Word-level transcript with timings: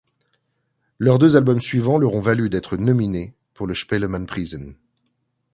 Leurs 0.97 1.19
deux 1.19 1.35
albums 1.35 1.61
suivants 1.61 1.99
leur 1.99 2.15
ont 2.15 2.21
valu 2.21 2.49
d'être 2.49 2.75
nominé 2.75 3.35
pour 3.53 3.67
le 3.67 3.75
Spellemannprisen. 3.75 4.75